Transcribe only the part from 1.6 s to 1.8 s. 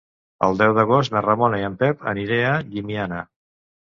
i en